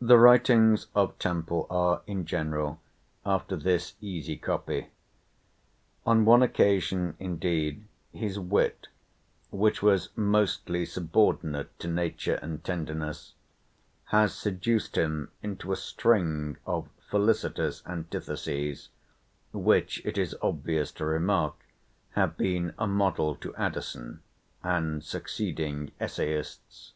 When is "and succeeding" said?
24.62-25.90